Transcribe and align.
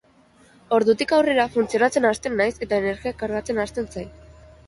Ordutik 0.77 1.11
aurrera, 1.17 1.43
funtzionatzen 1.57 2.09
hasten 2.11 2.35
naiz 2.41 2.49
eta 2.67 2.79
energia 2.85 3.13
kargatzen 3.19 3.63
hasten 3.65 3.93
zait. 3.97 4.27